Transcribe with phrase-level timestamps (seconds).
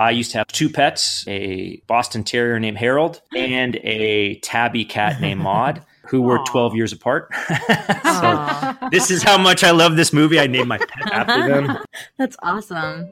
[0.00, 5.20] I used to have two pets a Boston Terrier named Harold and a tabby cat
[5.20, 7.34] named Maude, who were 12 years apart.
[8.04, 10.38] so, this is how much I love this movie.
[10.38, 11.78] I named my pet after them.
[12.16, 13.10] That's awesome.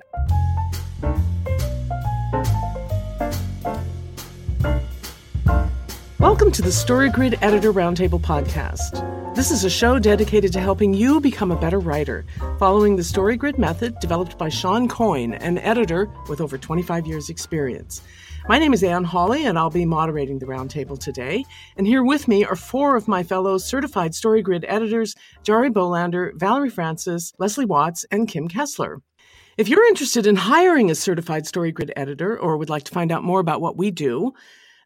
[6.21, 9.16] Welcome to the StoryGrid Editor Roundtable podcast.
[9.37, 12.25] This is a show dedicated to helping you become a better writer,
[12.59, 18.01] following the StoryGrid method developed by Shawn Coyne, an editor with over 25 years' experience.
[18.49, 21.45] My name is Anne Hawley, and I'll be moderating the roundtable today.
[21.77, 26.71] And here with me are four of my fellow certified StoryGrid editors Jarie Bolander, Valerie
[26.71, 29.03] Francis, Leslie Watts, and Kim Kessler.
[29.59, 33.23] If you're interested in hiring a certified StoryGrid editor or would like to find out
[33.23, 34.33] more about what we do,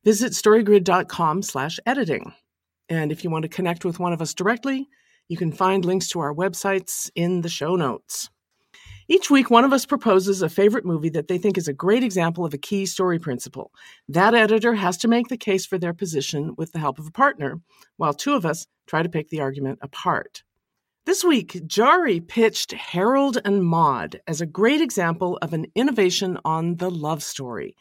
[0.02, 2.32] visit storygrid.com slash editing.
[2.90, 4.88] And if you want to connect with one of us directly,
[5.28, 8.28] you can find links to our websites in the show notes.
[9.08, 12.04] Each week, one of us proposes a favorite movie that they think is a great
[12.04, 13.72] example of a key story principle.
[14.08, 17.12] That editor has to make the case for their position with the help of a
[17.12, 17.60] partner,
[17.96, 20.42] while two of us try to pick the argument apart.
[21.06, 26.76] This week, Jarie pitched Harold and Maude as a great example of an innovation on
[26.76, 27.74] the love story.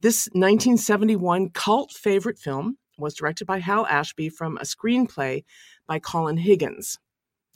[0.00, 5.44] This 1971 cult favorite film was directed by Hal Ashby from a screenplay
[5.86, 6.98] by Colin Higgins.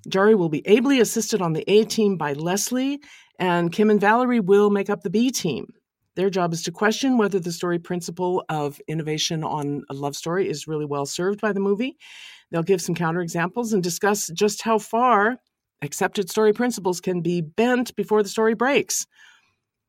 [0.09, 3.01] Jarie will be ably assisted on the A team by Leslie,
[3.39, 5.73] and Kim and Valerie will make up the B team.
[6.17, 10.49] Their job is to question whether the story principle of innovation on a love story
[10.49, 11.97] is really well served by the movie.
[12.51, 15.37] They'll give some counterexamples and discuss just how far
[15.83, 19.07] accepted story principles can be bent before the story breaks.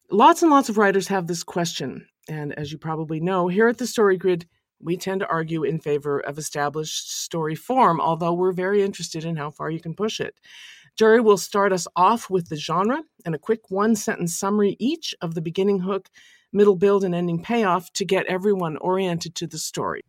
[0.09, 3.77] Lots and lots of writers have this question, and as you probably know, here at
[3.77, 4.45] the Story Grid,
[4.83, 9.35] we tend to argue in favor of established story form, although we're very interested in
[9.35, 10.35] how far you can push it.
[10.99, 15.15] Jarie will start us off with the genre and a quick one sentence summary each
[15.21, 16.09] of the beginning hook,
[16.51, 20.01] middle build, and ending payoff to get everyone oriented to the story.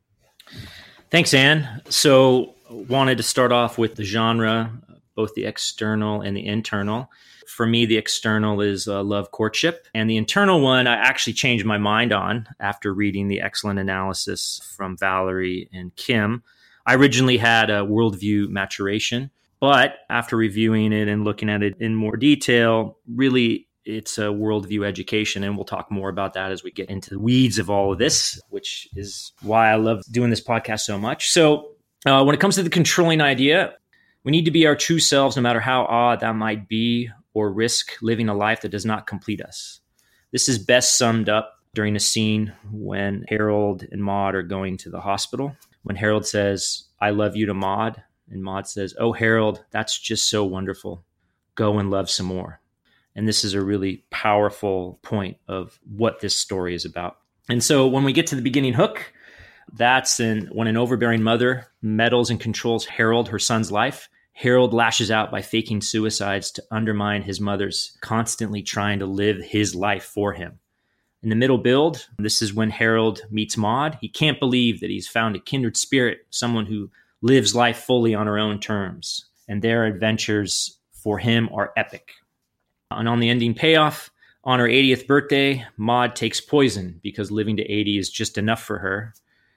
[1.11, 1.83] Thanks, Anne.
[1.89, 4.73] So, wanted to start off with the genre,
[5.15, 7.11] both the external and the internal.
[7.53, 9.87] For me, the external is uh, love courtship.
[9.95, 14.59] And the internal one, I actually changed my mind on after reading the excellent analysis
[14.75, 16.43] from Valerie and Kim.
[16.87, 19.31] I originally had a worldview maturation,
[19.61, 24.87] but after reviewing it and looking at it in more detail, really it's a worldview
[24.87, 25.45] education.
[25.45, 27.99] And we'll talk more about that as we get into the weeds of all of
[27.99, 31.31] this, which is why I love doing this podcast so much.
[31.31, 31.73] So,
[32.07, 33.75] uh, when it comes to the controlling idea,
[34.25, 37.53] we need to be our true selves, no matter how odd that might be or
[37.53, 39.81] risk living a life that does not complete us.
[40.33, 44.91] This is best summed up during a scene when Harold and Maude are going to
[44.91, 45.57] the hospital.
[45.83, 50.29] When Harold says, I love you to Maude, and Maude says, Oh, Harold, that's just
[50.29, 51.05] so wonderful.
[51.55, 52.61] Go and love some more.
[53.15, 57.19] And this is a really powerful point of what this story is about.
[57.49, 59.13] And so when we get to the beginning hook,
[59.75, 64.09] that's in, when an overbearing mother meddles and controls Harold, her son's life.
[64.33, 69.75] Harold lashes out by faking suicides to undermine his mother's constantly trying to live his
[69.75, 70.59] life for him.
[71.23, 73.97] In the middle build, this is when Harold meets Maude.
[74.01, 76.91] He can't believe that he's found a kindred spirit, someone who
[77.21, 82.11] lives life fully on her own terms, and their adventures for him are epic.
[82.91, 84.11] And on the ending payoff,
[84.43, 88.79] on her 80th birthday, Maude takes poison because living to 80 is just enough for
[88.79, 89.15] her.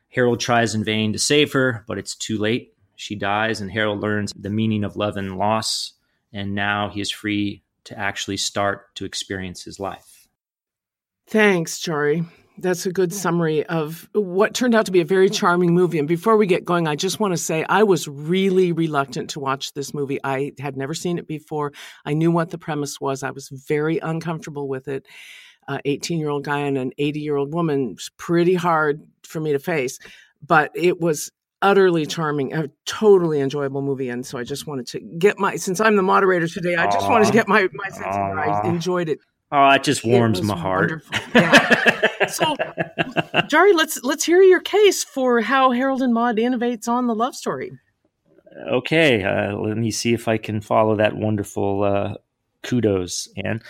[0.10, 2.75] Harold tries in vain to save her, but it's too late.
[2.96, 5.94] She dies, and Harold learns the meaning of love and loss,
[6.34, 10.28] and now he is free to actually start to experience his life.
[11.28, 12.26] Thanks, Jarie.
[12.58, 16.00] That's a good summary of what turned out to be a very charming movie.
[16.00, 19.42] And before we get going, I just want to say I was really reluctant to
[19.42, 20.20] watch this movie.
[20.24, 21.74] I had never seen it before.
[22.06, 23.24] I knew what the premise was.
[23.24, 25.06] I was very uncomfortable with it.
[25.84, 29.52] 18 year old guy and an 80 year old woman was pretty hard for me
[29.52, 30.00] to face,
[30.46, 34.10] but it was utterly charming, a totally enjoyable movie.
[34.10, 37.06] And so I just wanted to get my, since I'm the moderator today, I just
[37.06, 37.10] Aww.
[37.10, 39.20] wanted to get my, my sense of I enjoyed it.
[39.52, 41.04] Oh, it just warms it my heart.
[41.34, 42.28] Yeah.
[42.28, 42.44] so,
[43.48, 47.36] Jarie, let's let's hear your case for how Harold and Maude innovates on the love
[47.36, 47.72] story.
[48.68, 52.14] Okay, uh, let me see if I can follow that wonderful uh,
[52.64, 53.30] kudos.
[53.38, 53.62] And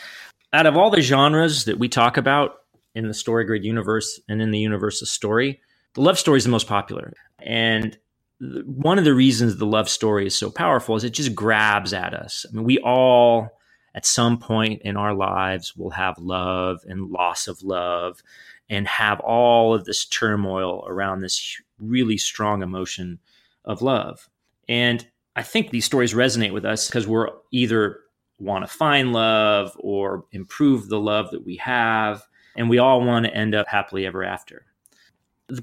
[0.53, 2.61] out of all the genres that we talk about
[2.93, 5.59] in the story grid universe and in the universe of story,
[5.95, 7.13] the love story is the most popular.
[7.45, 7.97] And
[8.41, 12.13] one of the reasons the love story is so powerful is it just grabs at
[12.13, 12.45] us.
[12.47, 13.49] I mean, we all,
[13.93, 18.21] at some point in our lives, will have love and loss of love
[18.69, 23.19] and have all of this turmoil around this really strong emotion
[23.63, 24.27] of love.
[24.67, 27.99] And I think these stories resonate with us because we're either
[28.39, 32.23] want to find love or improve the love that we have
[32.55, 34.65] and we all want to end up happily ever after.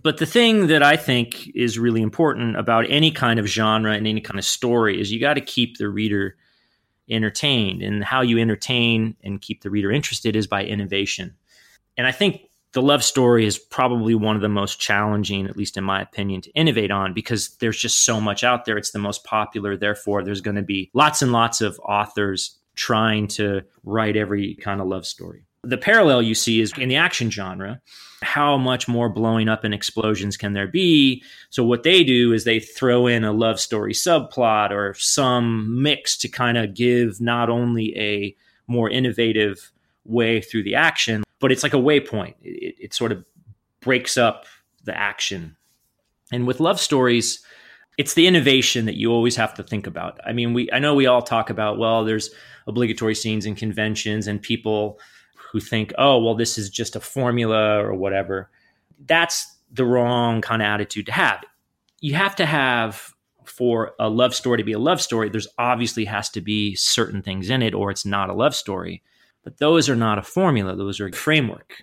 [0.00, 4.06] But the thing that I think is really important about any kind of genre and
[4.06, 6.36] any kind of story is you got to keep the reader
[7.10, 7.82] entertained.
[7.82, 11.34] And how you entertain and keep the reader interested is by innovation.
[11.96, 12.42] And I think
[12.72, 16.40] the love story is probably one of the most challenging, at least in my opinion,
[16.42, 18.78] to innovate on because there's just so much out there.
[18.78, 19.76] It's the most popular.
[19.76, 24.80] Therefore, there's going to be lots and lots of authors trying to write every kind
[24.80, 25.44] of love story.
[25.64, 27.80] The parallel you see is in the action genre.
[28.22, 31.22] How much more blowing up and explosions can there be?
[31.50, 36.16] So, what they do is they throw in a love story subplot or some mix
[36.18, 38.36] to kind of give not only a
[38.66, 39.72] more innovative
[40.04, 42.34] way through the action, but it's like a waypoint.
[42.42, 43.24] It, it sort of
[43.80, 44.46] breaks up
[44.84, 45.56] the action.
[46.32, 47.44] And with love stories,
[47.98, 50.18] it's the innovation that you always have to think about.
[50.24, 52.30] I mean, we I know we all talk about well, there's
[52.66, 54.98] obligatory scenes and conventions, and people
[55.52, 58.48] who think, oh, well, this is just a formula or whatever.
[59.04, 61.44] That's the wrong kind of attitude to have.
[62.00, 63.12] You have to have
[63.44, 65.28] for a love story to be a love story.
[65.28, 69.02] There's obviously has to be certain things in it, or it's not a love story.
[69.44, 71.82] But those are not a formula, those are a framework.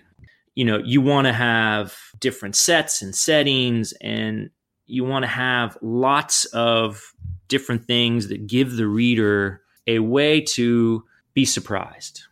[0.56, 4.50] You know, you want to have different sets and settings, and
[4.86, 7.12] you want to have lots of
[7.46, 12.24] different things that give the reader a way to be surprised.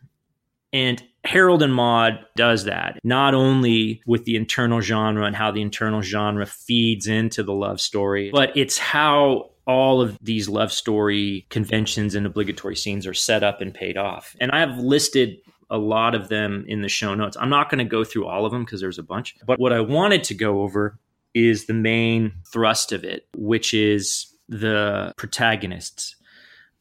[0.73, 5.61] And Harold and Maude does that, not only with the internal genre and how the
[5.61, 11.45] internal genre feeds into the love story, but it's how all of these love story
[11.51, 14.35] conventions and obligatory scenes are set up and paid off.
[14.41, 15.37] And I have listed
[15.69, 17.37] a lot of them in the show notes.
[17.39, 19.35] I'm not going to go through all of them because there's a bunch.
[19.45, 20.97] But what I wanted to go over
[21.35, 26.15] is the main thrust of it, which is the protagonists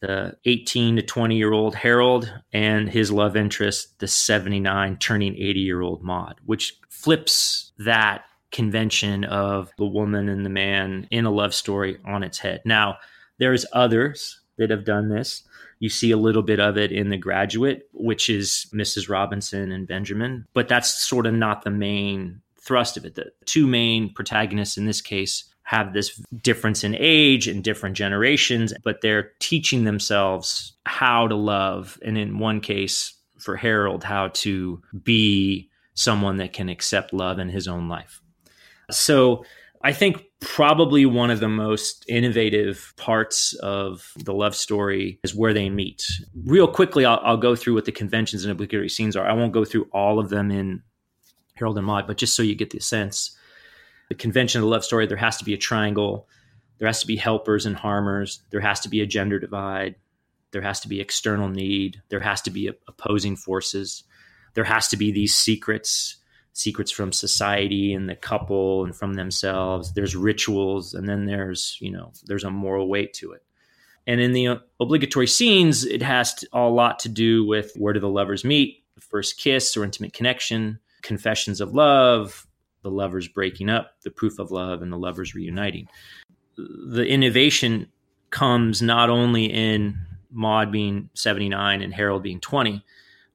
[0.00, 5.60] the 18 to 20 year old Harold and his love interest, the 79 turning 80
[5.60, 11.30] year old Maude, which flips that convention of the woman and the man in a
[11.30, 12.62] love story on its head.
[12.64, 12.98] Now,
[13.38, 15.42] there's others that have done this.
[15.80, 19.08] You see a little bit of it in The Graduate, which is Mrs.
[19.08, 23.14] Robinson and Benjamin, but that's sort of not the main thrust of it.
[23.14, 28.73] The two main protagonists in this case have this difference in age and different generations,
[28.85, 31.99] but they're teaching themselves how to love.
[32.03, 37.50] And in one case, for Harold, how to be someone that can accept love in
[37.50, 38.23] his own life.
[38.91, 39.44] So
[39.82, 45.53] I think probably one of the most innovative parts of the love story is where
[45.53, 46.03] they meet.
[46.47, 49.29] Real quickly, I'll, I'll, go through what the conventions and obligatory scenes are.
[49.29, 50.82] I won't go through all of them in
[51.56, 53.37] Harold and Maude, but just so you get the sense
[54.08, 56.28] the convention of the love story, there has to be a triangle,
[56.78, 59.96] there has to be helpers and harmers, there has to be a gender divide,
[60.50, 64.05] there has to be external need, there has to be opposing forces,
[64.55, 66.16] there has to be these secrets,
[66.52, 69.93] secrets from society and the couple and from themselves.
[69.93, 73.43] There's rituals, and then there's you know there's a moral weight to it.
[74.06, 77.93] And in the uh, obligatory scenes, it has to, a lot to do with where
[77.93, 82.47] do the lovers meet, the first kiss or intimate connection, confessions of love,
[82.82, 85.88] the lovers breaking up, the proof of love, and the lovers reuniting.
[86.56, 87.88] The innovation
[88.30, 89.98] comes not only in
[90.30, 92.84] Maude being 79 and Harold being 20,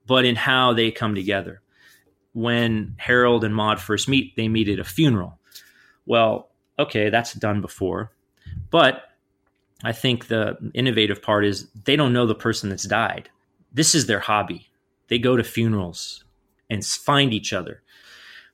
[0.05, 1.61] but in how they come together.
[2.33, 5.39] When Harold and Maude first meet, they meet at a funeral.
[6.05, 8.11] Well, okay, that's done before.
[8.69, 9.03] But
[9.83, 13.29] I think the innovative part is they don't know the person that's died.
[13.71, 14.69] This is their hobby.
[15.07, 16.23] They go to funerals
[16.69, 17.82] and find each other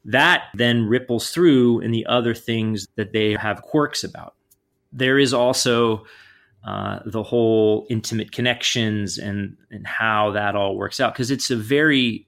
[0.06, 4.36] that then ripples through in the other things that they have quirks about.
[4.92, 6.06] There is also
[6.64, 11.56] uh, the whole intimate connections and and how that all works out because it's a
[11.56, 12.28] very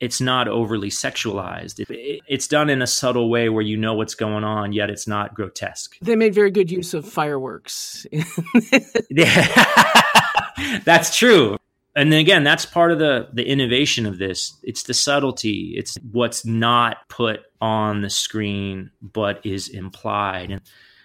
[0.00, 1.78] it's not overly sexualized.
[1.78, 4.88] It, it, it's done in a subtle way where you know what's going on, yet
[4.88, 5.98] it's not grotesque.
[6.00, 8.06] They made very good use of fireworks.
[9.10, 10.02] yeah,
[10.84, 11.58] that's true
[11.96, 14.56] and then again that's part of the the innovation of this.
[14.62, 15.74] It's the subtlety.
[15.76, 20.50] It's what's not put on the screen but is implied.
[20.50, 20.62] And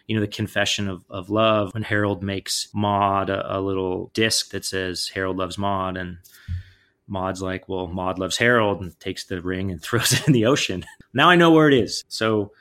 [0.07, 4.51] you know the confession of, of love when harold makes maude a, a little disc
[4.51, 6.17] that says harold loves maude and
[7.07, 10.45] maude's like well maude loves harold and takes the ring and throws it in the
[10.45, 10.85] ocean.
[11.13, 12.03] Now i know where it is.
[12.07, 12.51] So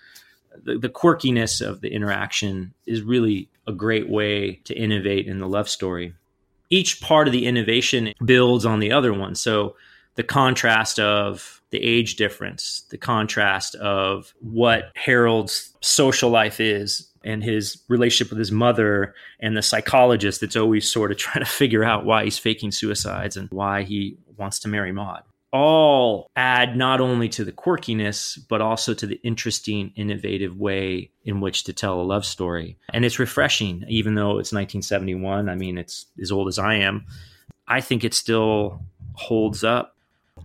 [0.62, 5.49] the, the quirkiness of the interaction is really a great way to innovate in the
[5.49, 6.14] love story
[6.75, 9.37] each part of the innovation builds on the other one.
[9.37, 9.76] So
[10.16, 17.45] the contrast of the age difference, the contrast of what Harold's social life is and
[17.45, 21.85] his relationship with his mother and the psychologist that's always sort of trying to figure
[21.85, 25.23] out why he's faking suicides and why he wants to marry Maude.
[25.54, 31.40] All add not only to the quirkiness, but also to the interesting, innovative way in
[31.40, 32.76] which to tell a love story.
[32.92, 35.49] And it's refreshing, even though it's 1971.
[35.49, 37.06] I mean, it's as old as I am.
[37.68, 38.80] I think it still
[39.14, 39.96] holds up.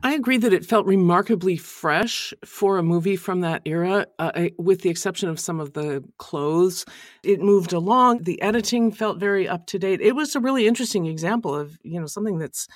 [0.04, 4.82] I agree that it felt remarkably fresh for a movie from that era, uh, with
[4.82, 6.86] the exception of some of the clothes.
[7.24, 8.24] It moved along.
[8.24, 10.02] The editing felt very up to date.
[10.02, 12.68] It was a really interesting example of, you know, something that's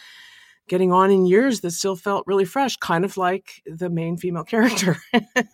[0.68, 4.44] getting on in years that still felt really fresh, kind of like the main female
[4.54, 4.98] character.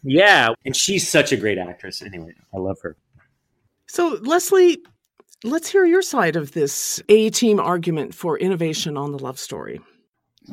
[0.04, 0.54] yeah.
[0.66, 2.02] And she's such a great actress.
[2.02, 2.96] Anyway, I love her.
[3.88, 4.78] So, Leslie,
[5.44, 9.80] let's hear your side of this A team argument for innovation on the love story.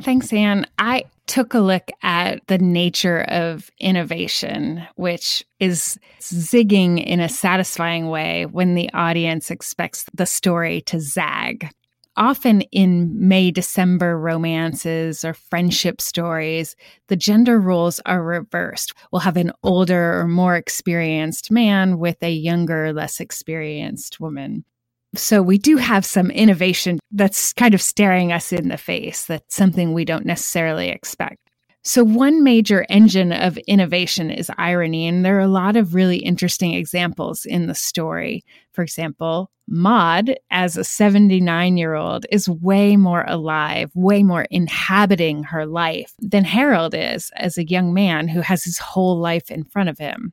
[0.02, 0.66] Thanks, Anne.
[0.78, 8.08] I took a look at the nature of innovation, which is zigging in a satisfying
[8.08, 11.70] way when the audience expects the story to zag
[12.16, 16.76] often in May December romances or friendship stories,
[17.08, 18.94] the gender roles are reversed.
[19.12, 24.64] We'll have an older or more experienced man with a younger, less experienced woman.
[25.14, 29.26] So we do have some innovation that's kind of staring us in the face.
[29.26, 31.45] That's something we don't necessarily expect.
[31.86, 36.16] So, one major engine of innovation is irony, and there are a lot of really
[36.16, 38.44] interesting examples in the story.
[38.72, 45.44] For example, Maude, as a 79 year old, is way more alive, way more inhabiting
[45.44, 49.62] her life than Harold is as a young man who has his whole life in
[49.62, 50.32] front of him.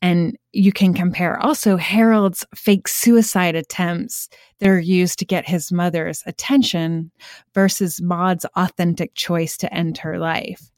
[0.00, 4.28] And you can compare also Harold's fake suicide attempts
[4.60, 7.10] that are used to get his mother's attention
[7.52, 10.70] versus Maude's authentic choice to end her life.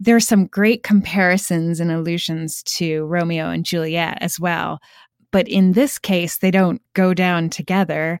[0.00, 4.80] There are some great comparisons and allusions to Romeo and Juliet as well.
[5.30, 8.18] But in this case, they don't go down together.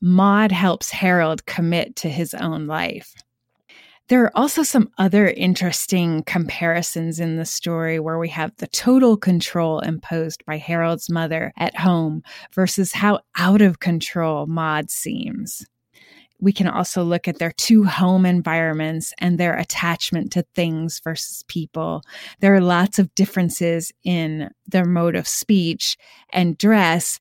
[0.00, 3.14] Maude helps Harold commit to his own life.
[4.08, 9.16] There are also some other interesting comparisons in the story where we have the total
[9.16, 12.22] control imposed by Harold's mother at home
[12.54, 15.64] versus how out of control Maude seems.
[16.38, 21.42] We can also look at their two home environments and their attachment to things versus
[21.48, 22.02] people.
[22.40, 25.96] There are lots of differences in their mode of speech
[26.30, 27.18] and dress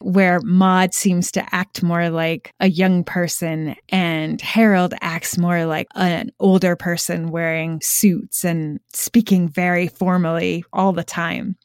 [0.00, 5.86] where Maude seems to act more like a young person and Harold acts more like
[5.94, 11.56] an older person wearing suits and speaking very formally all the time.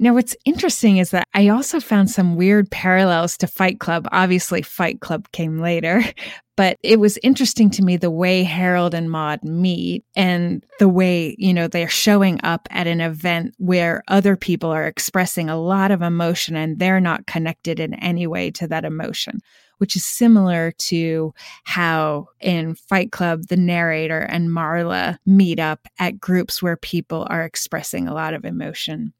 [0.00, 4.06] Now, what's interesting is that I also found some weird parallels to Fight Club.
[4.12, 6.04] Obviously, Fight Club came later,
[6.56, 11.34] but it was interesting to me the way Harold and Maude meet and the way,
[11.36, 15.90] you know, they're showing up at an event where other people are expressing a lot
[15.90, 19.40] of emotion and they're not connected in any way to that emotion
[19.78, 26.20] which is similar to how in Fight Club, the narrator and Marla meet up at
[26.20, 29.14] groups where people are expressing a lot of emotion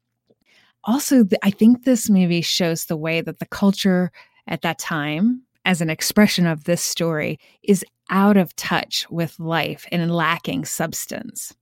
[0.83, 4.11] also, I think this movie shows the way that the culture
[4.47, 9.85] at that time, as an expression of this story, is out of touch with life
[9.91, 11.53] and lacking substance.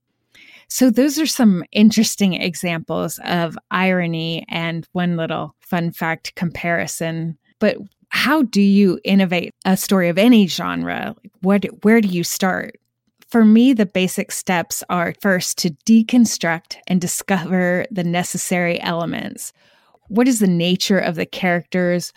[0.68, 7.38] So, those are some interesting examples of irony and one little fun fact comparison.
[7.58, 7.78] But
[8.10, 11.14] how do you innovate a story of any genre?
[11.40, 12.78] What, where do you start?
[13.28, 19.52] For me, the basic steps are first to deconstruct and discover the necessary elements.
[20.08, 22.14] What is the nature of the characters?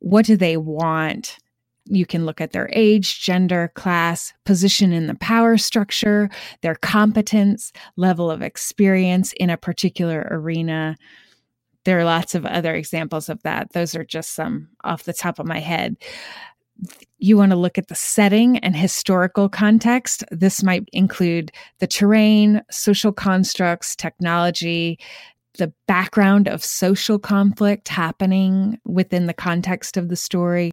[0.00, 1.38] What do they want?
[1.84, 6.28] You can look at their age, gender, class, position in the power structure,
[6.62, 10.96] their competence, level of experience in a particular arena.
[11.84, 13.72] There are lots of other examples of that.
[13.72, 15.96] Those are just some off the top of my head
[17.18, 20.24] you want to look at the setting and historical context.
[20.30, 24.98] This might include the terrain, social constructs, technology,
[25.58, 30.70] the background of social conflict happening within the context of the story,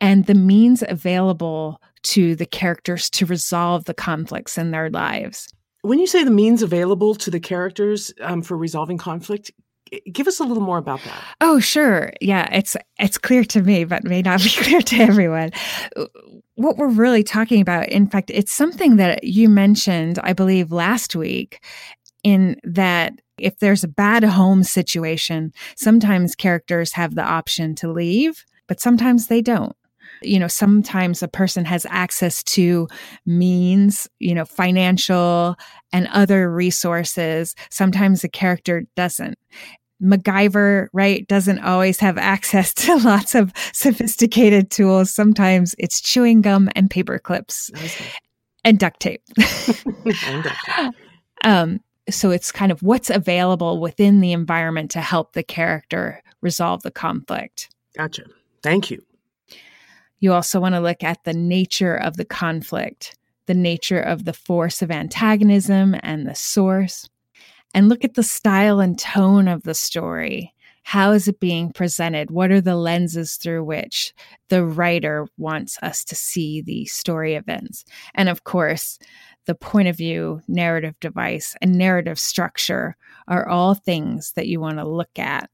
[0.00, 5.52] and the means available to the characters to resolve the conflicts in their lives.
[5.82, 9.50] When you say the means available to the characters um, for resolving conflict,
[10.12, 11.22] give us a little more about that.
[11.40, 12.12] Oh, sure.
[12.20, 15.50] Yeah, it's it's clear to me, but may not be clear to everyone.
[16.54, 21.16] What we're really talking about, in fact, it's something that you mentioned, I believe, last
[21.16, 21.64] week,
[22.22, 28.44] in that if there's a bad home situation, sometimes characters have the option to leave,
[28.66, 29.74] but sometimes they don't
[30.22, 32.88] you know sometimes a person has access to
[33.26, 35.56] means you know financial
[35.92, 39.38] and other resources sometimes a character doesn't
[40.02, 45.12] MacGyver, right, doesn't always have access to lots of sophisticated tools.
[45.12, 47.70] Sometimes it's chewing gum and paper clips.
[48.64, 49.22] and duct tape.
[49.38, 50.94] and duct tape.
[51.44, 56.82] Um, so it's kind of what's available within the environment to help the character resolve
[56.82, 57.68] the conflict.
[57.96, 58.24] Gotcha.
[58.62, 59.02] Thank you.
[60.18, 63.16] You also want to look at the nature of the conflict,
[63.46, 67.08] the nature of the force of antagonism and the source,
[67.74, 70.54] and look at the style and tone of the story.
[70.82, 72.30] How is it being presented?
[72.30, 74.14] What are the lenses through which
[74.48, 77.84] the writer wants us to see the story events?
[78.14, 78.98] And of course,
[79.46, 82.96] the point of view, narrative device, and narrative structure
[83.28, 85.50] are all things that you want to look at.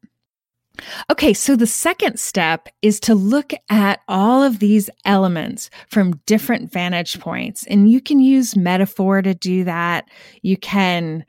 [1.10, 6.70] Okay, so the second step is to look at all of these elements from different
[6.70, 7.66] vantage points.
[7.66, 10.08] And you can use metaphor to do that.
[10.42, 11.24] You can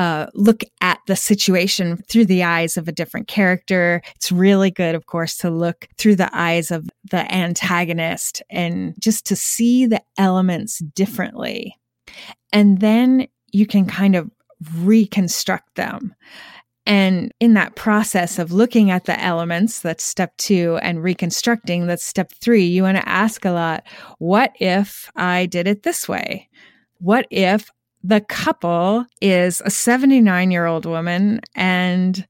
[0.00, 4.00] uh, look at the situation through the eyes of a different character.
[4.16, 9.26] It's really good, of course, to look through the eyes of the antagonist and just
[9.26, 11.76] to see the elements differently.
[12.50, 14.30] And then you can kind of
[14.74, 16.14] reconstruct them.
[16.86, 22.06] And in that process of looking at the elements, that's step two, and reconstructing, that's
[22.06, 23.84] step three, you want to ask a lot
[24.16, 26.48] what if I did it this way?
[27.00, 27.70] What if
[28.02, 32.26] the couple is a 79 year old woman and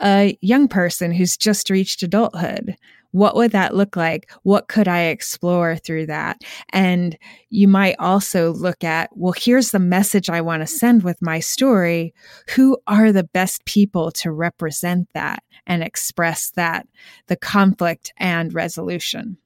[0.00, 2.76] a young person who's just reached adulthood?
[3.12, 4.32] What would that look like?
[4.42, 6.42] What could I explore through that?
[6.70, 7.16] And
[7.48, 11.38] you might also look at, well, here's the message I want to send with my
[11.38, 12.12] story.
[12.56, 16.88] Who are the best people to represent that and express that,
[17.28, 19.38] the conflict and resolution?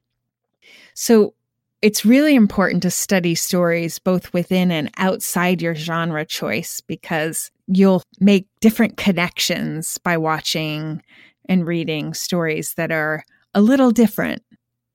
[0.95, 1.35] So
[1.81, 8.03] it's really important to study stories both within and outside your genre choice because you'll
[8.19, 11.01] make different connections by watching
[11.47, 14.43] and reading stories that are a little different.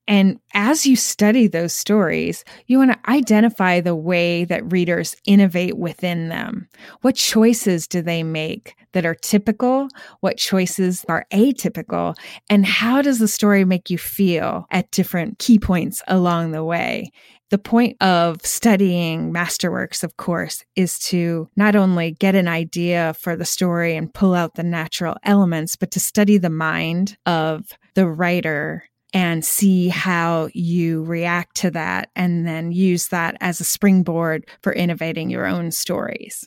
[0.07, 5.77] And as you study those stories, you want to identify the way that readers innovate
[5.77, 6.67] within them.
[7.01, 9.87] What choices do they make that are typical?
[10.19, 12.15] What choices are atypical?
[12.49, 17.11] And how does the story make you feel at different key points along the way?
[17.51, 23.35] The point of studying masterworks, of course, is to not only get an idea for
[23.35, 28.07] the story and pull out the natural elements, but to study the mind of the
[28.07, 28.83] writer
[29.15, 34.73] and see how you react to that and then use that as a springboard for
[34.73, 36.45] innovating your own stories.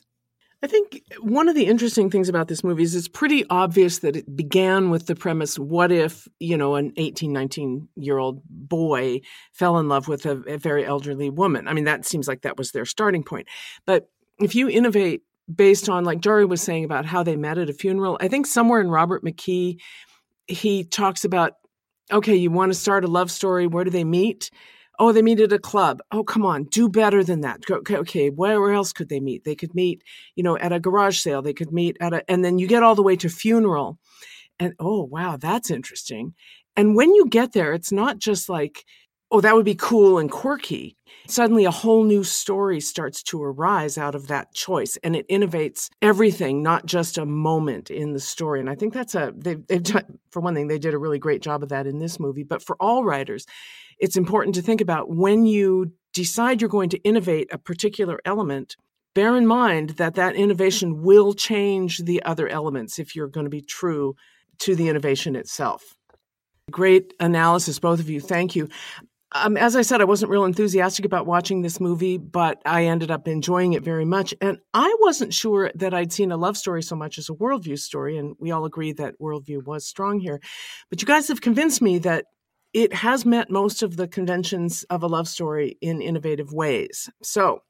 [0.61, 4.15] I think one of the interesting things about this movie is it's pretty obvious that
[4.15, 9.21] it began with the premise what if, you know, an 18, 19 year old boy
[9.51, 11.67] fell in love with a, a very elderly woman?
[11.67, 13.47] I mean, that seems like that was their starting point.
[13.87, 17.69] But if you innovate based on, like Jarie was saying about how they met at
[17.69, 19.79] a funeral, I think somewhere in Robert McKee,
[20.45, 21.53] he talks about
[22.11, 23.67] okay, you want to start a love story.
[23.67, 24.49] Where do they meet?
[24.99, 26.01] Oh, they meet at a club.
[26.11, 27.61] Oh, come on, do better than that.
[27.69, 29.45] Okay, okay, where else could they meet?
[29.45, 30.03] They could meet,
[30.35, 31.41] you know, at a garage sale.
[31.41, 33.97] They could meet at a, and then you get all the way to funeral.
[34.59, 36.33] And oh, wow, that's interesting.
[36.75, 38.83] And when you get there, it's not just like,
[39.31, 40.95] oh, that would be cool and quirky.
[41.27, 45.89] Suddenly, a whole new story starts to arise out of that choice, and it innovates
[46.01, 48.59] everything, not just a moment in the story.
[48.59, 51.19] And I think that's a they've, they've done for one thing, they did a really
[51.19, 52.43] great job of that in this movie.
[52.43, 53.45] But for all writers,
[53.99, 58.75] it's important to think about when you decide you're going to innovate a particular element.
[59.15, 63.49] Bear in mind that that innovation will change the other elements if you're going to
[63.49, 64.15] be true
[64.59, 65.95] to the innovation itself.
[66.69, 68.19] Great analysis, both of you.
[68.19, 68.69] Thank you.
[69.31, 73.11] Um, as I said, I wasn't real enthusiastic about watching this movie, but I ended
[73.11, 74.33] up enjoying it very much.
[74.41, 77.77] And I wasn't sure that I'd seen a love story so much as a worldview
[77.77, 78.17] story.
[78.17, 80.39] And we all agree that worldview was strong here.
[80.89, 82.25] But you guys have convinced me that
[82.73, 87.09] it has met most of the conventions of a love story in innovative ways.
[87.21, 87.61] So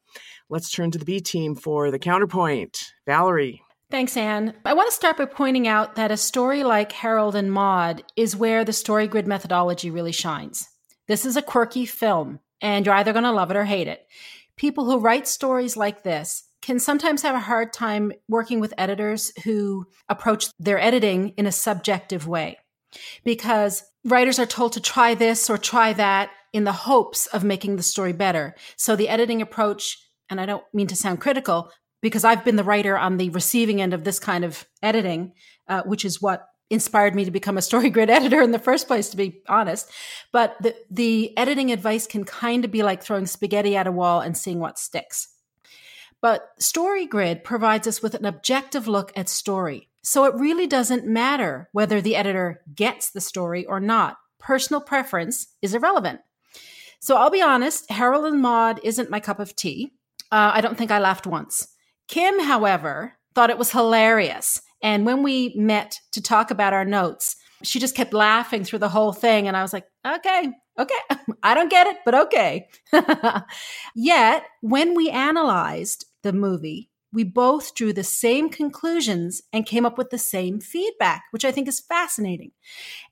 [0.50, 2.94] let's turn to the B team for the counterpoint.
[3.06, 3.62] Valerie.
[3.92, 4.54] Thanks, Anne.
[4.66, 8.36] I want to start by pointing out that a story like Harold and Maude is
[8.36, 10.68] where the story grid methodology really shines.
[11.10, 14.06] This is a quirky film, and you're either going to love it or hate it.
[14.58, 19.34] People who write stories like this can sometimes have a hard time working with editors
[19.44, 22.60] who approach their editing in a subjective way
[23.24, 27.76] because writers are told to try this or try that in the hopes of making
[27.76, 28.54] the story better.
[28.76, 29.98] So the editing approach,
[30.30, 31.72] and I don't mean to sound critical,
[32.04, 35.34] because I've been the writer on the receiving end of this kind of editing,
[35.68, 38.88] uh, which is what inspired me to become a story grid editor in the first
[38.88, 39.90] place to be honest
[40.32, 44.22] but the the editing advice can kind of be like throwing spaghetti at a wall
[44.22, 45.36] and seeing what sticks
[46.22, 51.06] but story grid provides us with an objective look at story so it really doesn't
[51.06, 56.22] matter whether the editor gets the story or not personal preference is irrelevant
[57.00, 59.94] So I'll be honest, Harold and Maude isn't my cup of tea.
[60.32, 61.68] Uh, I don't think I laughed once.
[62.08, 64.62] Kim, however, thought it was hilarious.
[64.82, 68.90] And when we met to talk about our notes, she just kept laughing through the
[68.90, 69.48] whole thing.
[69.48, 70.96] And I was like, okay, okay,
[71.44, 72.68] I don't get it, but okay.
[73.96, 79.98] Yet, when we analyzed the movie, we both drew the same conclusions and came up
[79.98, 82.52] with the same feedback, which I think is fascinating.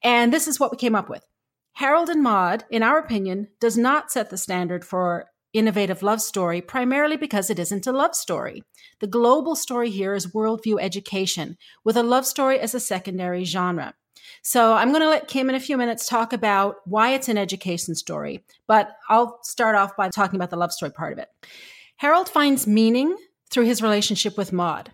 [0.03, 1.25] And this is what we came up with.
[1.73, 5.25] Harold and Maude, in our opinion, does not set the standard for
[5.57, 8.63] innovative love story, primarily because it isn't a love story.
[8.99, 13.93] The global story here is worldview education, with a love story as a secondary genre.
[14.41, 17.37] So I'm going to let Kim in a few minutes talk about why it's an
[17.37, 21.29] education story, but I'll start off by talking about the love story part of it.
[21.97, 23.15] Harold finds meaning
[23.49, 24.91] through his relationship with Maude.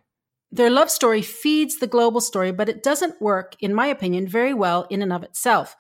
[0.52, 4.54] Their love story feeds the global story, but it doesn't work, in my opinion, very
[4.54, 5.76] well in and of itself.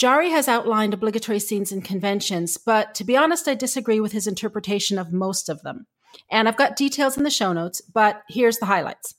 [0.00, 4.26] Jarie has outlined obligatory scenes and conventions, but to be honest, I disagree with his
[4.26, 5.86] interpretation of most of them.
[6.30, 9.14] And I've got details in the show notes, but here's the highlights.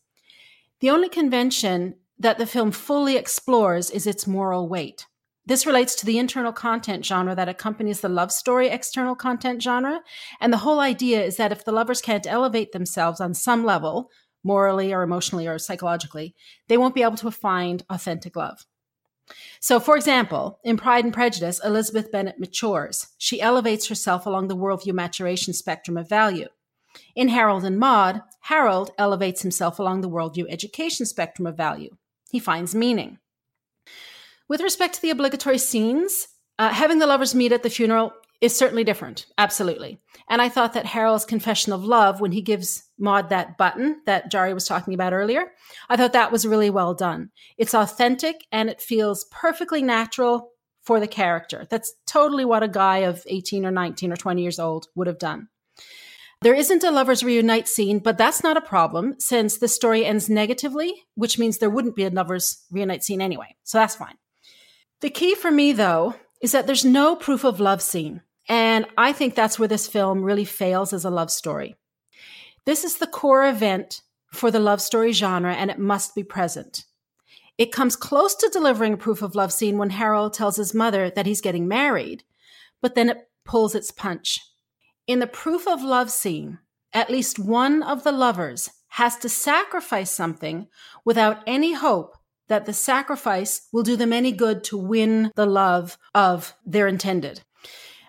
[0.80, 5.06] The only convention that the film fully explores is its moral weight.
[5.46, 10.00] This relates to the internal content genre that accompanies the love story external content genre.
[10.39, 14.10] And the whole idea is that if the lovers can't elevate themselves on some level,
[14.44, 16.34] morally or emotionally or psychologically,
[16.70, 18.65] they won't be able to find authentic love.
[19.60, 23.08] So, for example, in Pride and Prejudice, Elizabeth Bennet matures.
[23.17, 26.48] She elevates herself along the worldview maturation spectrum of value.
[27.15, 31.96] In Harold and Maude, Harold elevates himself along the worldview education spectrum of value.
[32.32, 33.20] He finds meaning.
[34.48, 36.28] With respect to the obligatory scenes,
[36.60, 39.27] uh, having the lovers meet at the funeral is certainly different.
[39.38, 40.01] Absolutely.
[40.27, 44.32] And I thought that Harold's confession of love, when he gives Maude that button that
[44.32, 45.51] Jarie was talking about earlier,
[45.89, 47.30] I thought that was really well done.
[47.58, 50.49] It's authentic and it feels perfectly natural
[50.82, 51.67] for the character.
[51.69, 55.19] That's totally what a guy of 18 or 19 or 20 years old would have
[55.19, 55.47] done.
[56.41, 60.27] There isn't a lovers reunite scene, but that's not a problem since the story ends
[60.27, 63.56] negatively, which means there wouldn't be a lovers reunite scene anyway.
[63.63, 64.15] So that's fine.
[65.01, 68.23] The key for me, though, is that there's no proof of love scene.
[68.47, 71.75] And I think that's where this film really fails as a love story.
[72.65, 74.01] This is the core event
[74.32, 76.86] for the love story genre, and it must be present.
[77.58, 81.10] It comes close to delivering a proof of love scene when Harold tells his mother
[81.10, 82.23] that he's getting married,
[82.82, 84.39] but then it pulls its punch.
[85.08, 86.60] In the proof of love scene,
[86.93, 90.67] at least one of the lovers has to sacrifice something
[91.06, 95.97] without any hope that the sacrifice will do them any good to win the love
[96.13, 97.41] of their intended.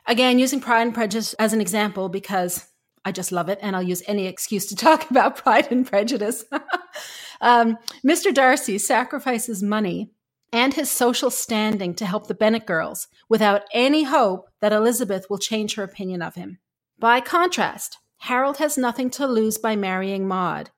[0.07, 2.67] Again, using Pride and Prejudice as an example because
[3.05, 6.45] I just love it and I'll use any excuse to talk about Pride and Prejudice.
[7.41, 8.33] um, Mr.
[8.33, 10.11] Darcy sacrifices money
[10.53, 15.39] and his social standing to help the Bennet girls without any hope that Elizabeth will
[15.39, 16.59] change her opinion of him.
[16.99, 20.71] By contrast, Harold has nothing to lose by marrying Maude.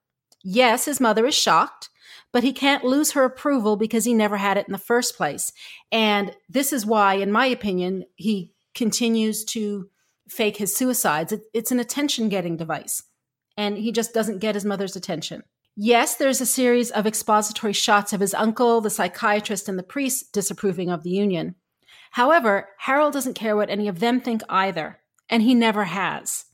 [0.42, 1.90] Yes, his mother is shocked,
[2.32, 5.52] but he can't lose her approval because he never had it in the first place.
[5.90, 9.88] And this is why, in my opinion, he continues to
[10.28, 11.32] fake his suicides.
[11.32, 13.02] It, it's an attention getting device.
[13.56, 15.42] And he just doesn't get his mother's attention.
[15.76, 20.32] Yes, there's a series of expository shots of his uncle, the psychiatrist, and the priest
[20.32, 21.56] disapproving of the union.
[22.12, 26.44] However, Harold doesn't care what any of them think either, and he never has.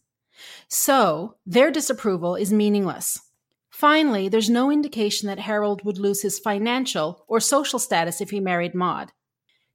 [0.69, 3.21] So, their disapproval is meaningless.
[3.69, 8.41] Finally, there's no indication that Harold would lose his financial or social status if he
[8.41, 9.13] married Maude.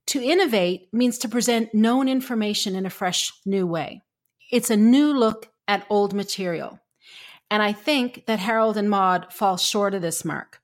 [0.07, 4.03] To innovate means to present known information in a fresh, new way.
[4.51, 6.79] It's a new look at old material.
[7.49, 10.61] And I think that Harold and Maude fall short of this mark.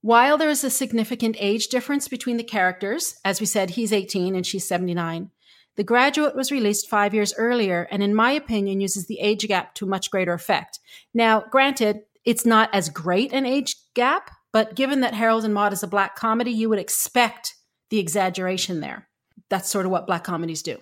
[0.00, 4.36] While there is a significant age difference between the characters, as we said, he's 18
[4.36, 5.30] and she's 79,
[5.74, 9.74] The Graduate was released five years earlier and, in my opinion, uses the age gap
[9.74, 10.78] to much greater effect.
[11.12, 15.72] Now, granted, it's not as great an age gap, but given that Harold and Maude
[15.72, 17.55] is a black comedy, you would expect
[17.90, 19.08] the exaggeration there.
[19.48, 20.78] That's sort of what black comedies do.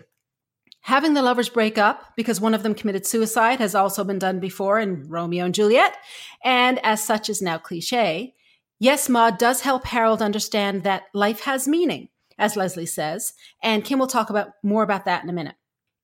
[0.82, 4.38] Having the lovers break up because one of them committed suicide has also been done
[4.38, 5.96] before in Romeo and Juliet,
[6.44, 8.34] and as such is now cliche.
[8.78, 13.98] Yes, Maude does help Harold understand that life has meaning, as Leslie says, and Kim
[13.98, 15.54] will talk about more about that in a minute.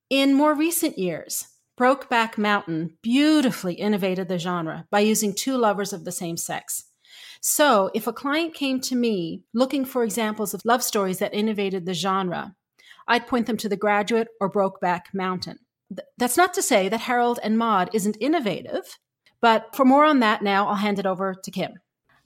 [0.09, 1.47] In more recent years,
[1.79, 6.85] Brokeback Mountain beautifully innovated the genre by using two lovers of the same sex.
[7.41, 11.87] So, if a client came to me looking for examples of love stories that innovated
[11.87, 12.55] the genre,
[13.09, 15.59] I'd point them to The Graduate or Brokeback Mountain.
[16.19, 18.99] That's not to say that Harold and Maude isn't innovative,
[19.41, 21.73] but for more on that now, I'll hand it over to Kim.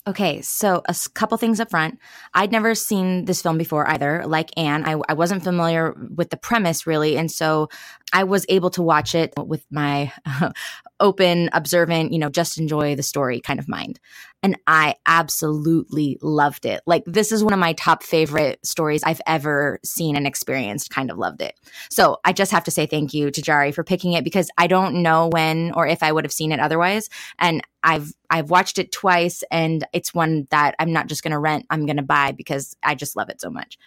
[0.06, 1.98] Okay, so a couple things up front.
[2.34, 4.24] I'd never seen this film before either.
[4.26, 7.16] Like Anne, I, I wasn't familiar with the premise really.
[7.16, 7.70] And so
[8.12, 10.12] I was able to watch it with my
[11.00, 13.98] open, observant, you know, just enjoy the story kind of mind.
[14.44, 16.82] And I absolutely loved it.
[16.84, 20.90] Like, this is one of my top favorite stories I've ever seen and experienced.
[20.90, 21.58] Kind of loved it.
[21.90, 24.66] So I just have to say thank you to Jarie for picking it because I
[24.66, 27.08] don't know when or if I would have seen it otherwise.
[27.38, 31.38] And I've I've watched it twice and it's one that I'm not just going to
[31.38, 33.78] rent, I'm going to buy because I just love it so much.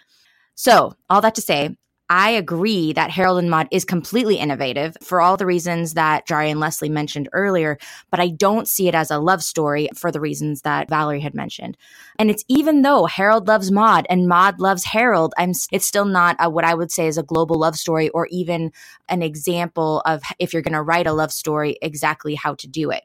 [0.56, 1.76] So, all that to say,
[2.10, 6.50] I agree that Harold and Maude is completely innovative for all the reasons that Jarie
[6.50, 7.76] and Leslie mentioned earlier,
[8.10, 11.34] but I don't see it as a love story for the reasons that Valerie had
[11.34, 11.76] mentioned.
[12.18, 16.36] And it's even though Harold loves Maude and Maude loves Harold, I'm it's still not
[16.38, 18.72] a, what I would say is a global love story or even
[19.10, 22.90] an example of if you're going to write a love story exactly how to do
[22.90, 23.02] it.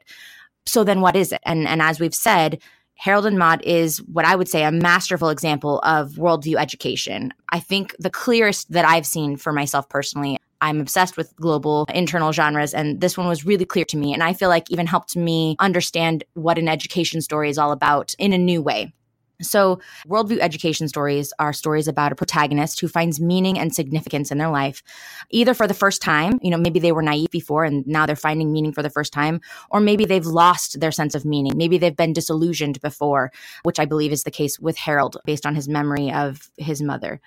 [0.64, 1.42] So then what is it?
[1.44, 2.62] And and as we've said,
[2.96, 7.32] Harold and Maude is what I would say a masterful example of worldview education.
[7.50, 10.38] I think the clearest that I've seen for myself personally.
[10.60, 14.14] I'm obsessed with global internal genres, and this one was really clear to me.
[14.14, 18.14] And I feel like even helped me understand what an education story is all about
[18.18, 18.94] in a new way.
[19.42, 24.38] So, worldview education stories are stories about a protagonist who finds meaning and significance in
[24.38, 24.82] their life,
[25.30, 28.16] either for the first time, you know, maybe they were naive before and now they're
[28.16, 31.52] finding meaning for the first time, or maybe they've lost their sense of meaning.
[31.56, 33.32] Maybe they've been disillusioned before,
[33.64, 37.20] which I believe is the case with Harold based on his memory of his mother.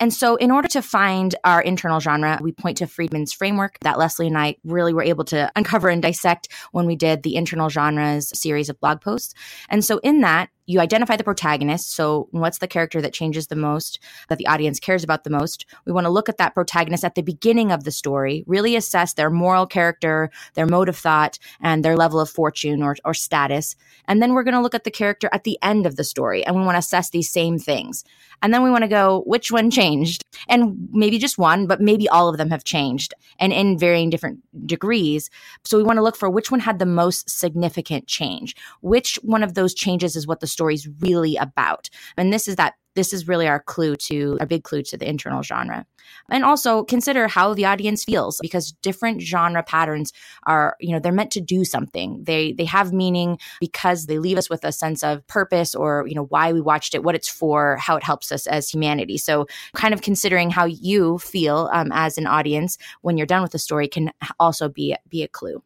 [0.00, 3.98] And so, in order to find our internal genre, we point to Friedman's framework that
[3.98, 7.68] Leslie and I really were able to uncover and dissect when we did the internal
[7.68, 9.34] genres series of blog posts.
[9.68, 11.94] And so, in that, you identify the protagonist.
[11.94, 15.64] So, what's the character that changes the most, that the audience cares about the most?
[15.86, 19.14] We want to look at that protagonist at the beginning of the story, really assess
[19.14, 23.76] their moral character, their mode of thought, and their level of fortune or, or status.
[24.06, 26.44] And then we're going to look at the character at the end of the story,
[26.44, 28.04] and we want to assess these same things.
[28.42, 30.22] And then we want to go, which one changed?
[30.48, 34.40] And maybe just one, but maybe all of them have changed and in varying different
[34.66, 35.30] degrees.
[35.64, 38.54] So we want to look for which one had the most significant change.
[38.80, 41.88] Which one of those changes is what the story is really about.
[42.16, 45.08] And this is that this is really our clue to our big clue to the
[45.08, 45.86] internal genre.
[46.30, 50.12] And also consider how the audience feels because different genre patterns
[50.46, 52.24] are, you know, they're meant to do something.
[52.24, 56.16] They they have meaning because they leave us with a sense of purpose or, you
[56.16, 59.16] know, why we watched it, what it's for, how it helps us as humanity.
[59.16, 63.52] So kind of considering how you feel um, as an audience when you're done with
[63.52, 65.62] the story can also be be a clue.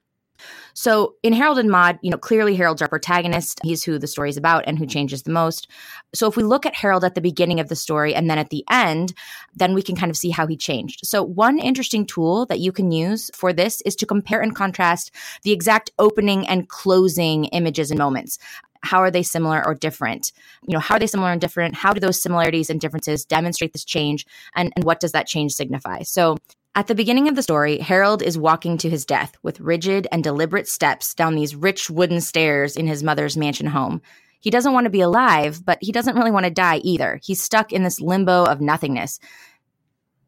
[0.75, 3.61] So in Harold and Maude, you know, clearly Harold's our protagonist.
[3.63, 5.69] He's who the story is about and who changes the most.
[6.15, 8.51] So if we look at Harold at the beginning of the story and then at
[8.51, 9.13] the end,
[9.55, 11.01] then we can kind of see how he changed.
[11.05, 15.11] So one interesting tool that you can use for this is to compare and contrast
[15.43, 18.39] the exact opening and closing images and moments
[18.85, 20.33] how are they similar or different
[20.67, 23.73] you know how are they similar and different how do those similarities and differences demonstrate
[23.73, 26.37] this change and, and what does that change signify so
[26.75, 30.25] at the beginning of the story, Harold is walking to his death with rigid and
[30.25, 34.01] deliberate steps down these rich wooden stairs in his mother's mansion home.
[34.41, 37.21] He doesn't want to be alive, but he doesn't really want to die either.
[37.23, 39.21] He's stuck in this limbo of nothingness.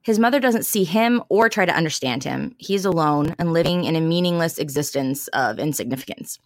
[0.02, 2.54] His mother doesn't see him or try to understand him.
[2.58, 6.38] He's alone and living in a meaningless existence of insignificance.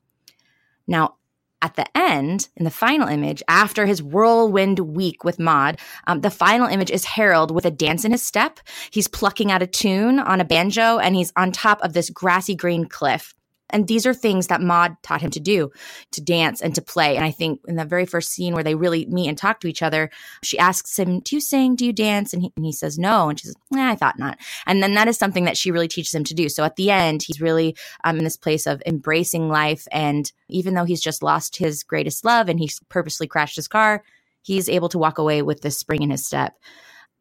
[0.87, 1.17] Now,
[1.61, 6.31] at the end, in the final image, after his whirlwind week with Maude, um, the
[6.31, 8.61] final image is Harold with a dance in his step.
[8.91, 12.55] He's plucking out a tune on a banjo and he's on top of this grassy
[12.55, 13.35] green cliff.
[13.71, 15.71] And these are things that Maude taught him to do,
[16.13, 17.17] to dance and to play.
[17.17, 19.69] And I think in the very first scene where they really meet and talk to
[19.69, 20.11] each other,
[20.43, 21.77] she asks him, Do you sing?
[21.77, 22.33] Do you dance?
[22.33, 23.29] And he, and he says, No.
[23.29, 24.39] And she says, I thought not.
[24.67, 26.49] And then that is something that she really teaches him to do.
[26.49, 29.87] So at the end, he's really um, in this place of embracing life.
[29.93, 34.03] And even though he's just lost his greatest love and he's purposely crashed his car,
[34.43, 36.57] he's able to walk away with this spring in his step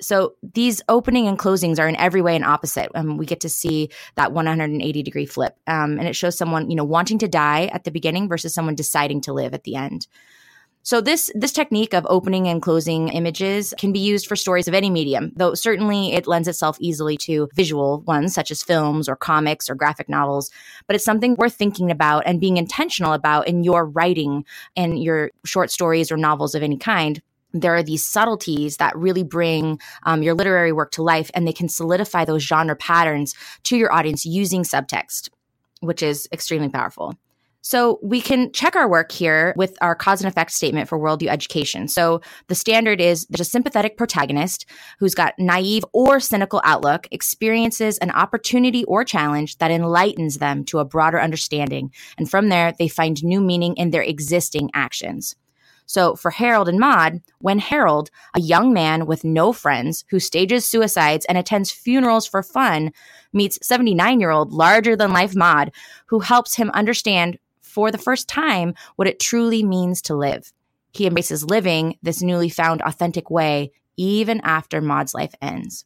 [0.01, 2.89] so these opening and closings are in every way an opposite.
[2.95, 6.75] Um, we get to see that 180 degree flip, um, and it shows someone you
[6.75, 10.07] know wanting to die at the beginning versus someone deciding to live at the end.
[10.87, 14.73] So this this technique of opening and closing images can be used for stories of
[14.73, 19.17] any medium, though certainly it lends itself easily to visual ones such as films or
[19.17, 20.49] comics or graphic novels.
[20.85, 24.45] But it's something worth thinking about and being intentional about in your writing
[24.77, 27.21] and your short stories or novels of any kind
[27.61, 31.53] there are these subtleties that really bring um, your literary work to life and they
[31.53, 35.29] can solidify those genre patterns to your audience using subtext
[35.81, 37.13] which is extremely powerful
[37.67, 41.27] so we can check our work here with our cause and effect statement for worldview
[41.27, 41.89] education.
[41.89, 44.65] So the standard is there's a sympathetic protagonist
[44.99, 50.79] who's got naive or cynical outlook, experiences an opportunity or challenge that enlightens them to
[50.79, 51.91] a broader understanding.
[52.17, 55.35] And from there, they find new meaning in their existing actions.
[55.87, 60.67] So for Harold and Maude, when Harold, a young man with no friends who stages
[60.67, 62.91] suicides and attends funerals for fun,
[63.33, 65.71] meets 79 year old larger than life Maude,
[66.07, 70.51] who helps him understand for the first time what it truly means to live.
[70.91, 75.85] He embraces living this newly found authentic way even after Maude's life ends.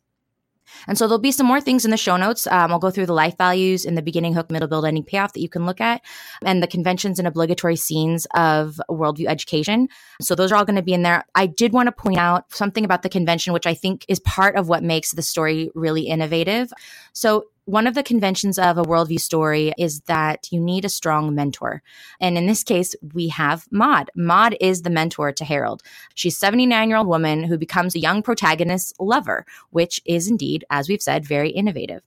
[0.88, 2.48] And so there'll be some more things in the show notes.
[2.48, 5.34] Um, I'll go through the life values in the beginning, hook, middle, build, ending, payoff
[5.34, 6.02] that you can look at,
[6.44, 9.88] and the conventions and obligatory scenes of worldview education.
[10.22, 11.26] So those are all going to be in there.
[11.36, 14.56] I did want to point out something about the convention, which I think is part
[14.56, 16.72] of what makes the story really innovative.
[17.14, 21.36] So one of the conventions of a worldview story is that you need a strong
[21.36, 21.84] mentor.
[22.20, 24.10] And in this case, we have Maude.
[24.16, 25.84] Maude is the mentor to Harold.
[26.16, 30.66] She's a 79 year old woman who becomes a young protagonist's lover, which is indeed,
[30.70, 32.02] as we've said, very innovative.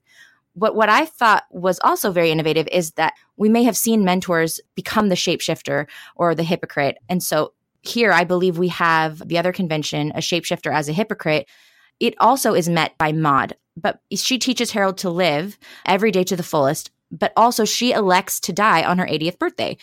[0.55, 4.59] But what I thought was also very innovative is that we may have seen mentors
[4.73, 6.97] become the shapeshifter or the hypocrite.
[7.09, 11.47] And so here, I believe we have the other convention, a shapeshifter as a hypocrite.
[11.99, 16.35] It also is met by Maude, but she teaches Harold to live every day to
[16.35, 19.77] the fullest, but also she elects to die on her 80th birthday.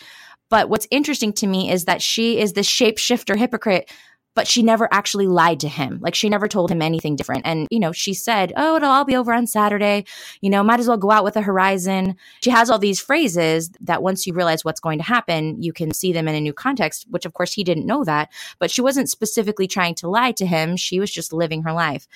[0.49, 3.89] But what's interesting to me is that she is this shapeshifter hypocrite,
[4.35, 5.99] but she never actually lied to him.
[6.01, 7.45] Like she never told him anything different.
[7.45, 10.05] And, you know, she said, Oh, it'll all be over on Saturday.
[10.41, 12.15] You know, might as well go out with the horizon.
[12.41, 15.93] She has all these phrases that once you realize what's going to happen, you can
[15.93, 18.31] see them in a new context, which of course he didn't know that.
[18.59, 20.77] But she wasn't specifically trying to lie to him.
[20.77, 22.07] She was just living her life.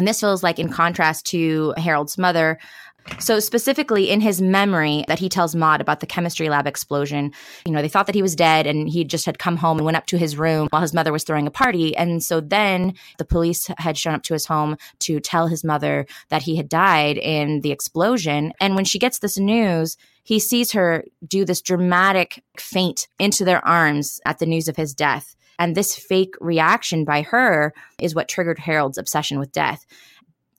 [0.00, 2.58] And this feels like in contrast to Harold's mother.
[3.18, 7.34] So, specifically in his memory that he tells Maude about the chemistry lab explosion,
[7.66, 9.84] you know, they thought that he was dead and he just had come home and
[9.84, 11.94] went up to his room while his mother was throwing a party.
[11.94, 16.06] And so then the police had shown up to his home to tell his mother
[16.30, 18.54] that he had died in the explosion.
[18.58, 23.62] And when she gets this news, he sees her do this dramatic faint into their
[23.66, 25.36] arms at the news of his death.
[25.60, 29.86] And this fake reaction by her is what triggered Harold's obsession with death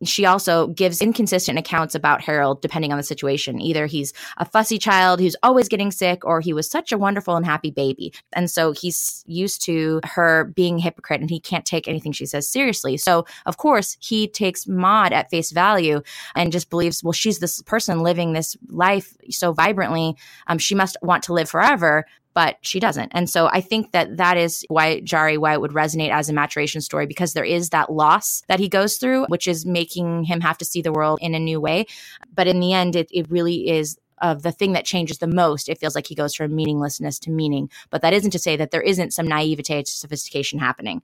[0.04, 3.62] she also gives inconsistent accounts about Harold depending on the situation.
[3.62, 7.36] Either he's a fussy child who's always getting sick, or he was such a wonderful
[7.36, 8.14] and happy baby.
[8.34, 12.26] And so he's used to her being a hypocrite and he can't take anything she
[12.26, 12.98] says seriously.
[12.98, 16.02] So, of course, he takes Maude at face value
[16.36, 20.16] and just believes, well, she's this person living this life so vibrantly.
[20.48, 23.12] Um, she must want to live forever but she doesn't.
[23.14, 26.34] And so I think that that is why Jarie, why it would resonate as a
[26.34, 30.42] maturation story, because there is that loss that he goes through, which is making him
[30.42, 31.86] have to see the world in a new way.
[32.34, 35.68] But in the end, it, it really is of the thing that changes the most.
[35.68, 37.70] It feels like he goes from meaninglessness to meaning.
[37.90, 41.02] But that isn't to say that there isn't some naivete to sophistication happening.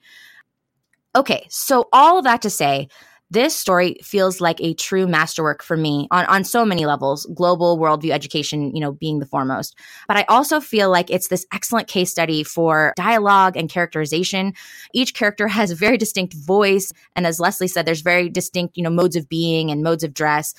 [1.15, 2.89] Okay, so all of that to say,
[3.29, 7.77] this story feels like a true masterwork for me on, on so many levels, global
[7.77, 9.75] worldview education, you know, being the foremost.
[10.07, 14.53] But I also feel like it's this excellent case study for dialogue and characterization.
[14.93, 16.93] Each character has a very distinct voice.
[17.15, 20.13] And as Leslie said, there's very distinct, you know, modes of being and modes of
[20.13, 20.53] dress.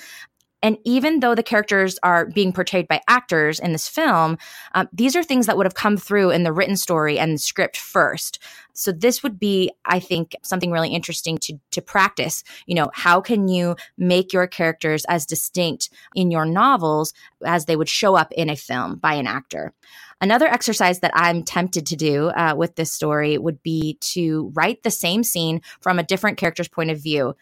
[0.63, 4.39] And even though the characters are being portrayed by actors in this film,
[4.75, 7.77] um, these are things that would have come through in the written story and script
[7.77, 8.39] first.
[8.73, 12.45] So this would be, I think, something really interesting to to practice.
[12.67, 17.13] You know, how can you make your characters as distinct in your novels
[17.45, 19.73] as they would show up in a film by an actor?
[20.21, 24.83] Another exercise that I'm tempted to do uh, with this story would be to write
[24.83, 27.35] the same scene from a different character's point of view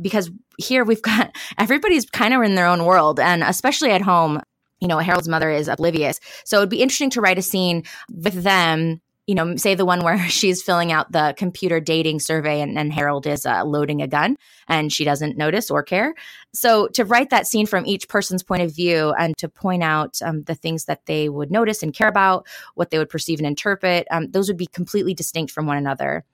[0.00, 4.40] because here we've got everybody's kind of in their own world and especially at home
[4.80, 6.20] you know harold's mother is oblivious.
[6.44, 10.00] So it'd be interesting to write a scene with them you know say the one
[10.04, 14.08] where she's filling out the computer dating survey and, and harold is uh, loading a
[14.08, 14.36] gun
[14.68, 16.14] and she doesn't notice or care.
[16.52, 20.18] So to write that scene from each person's point of view and to point out
[20.22, 23.46] um, the things that they would notice and care about what they would perceive and
[23.46, 26.24] interpret um, those would be completely distinct from one another.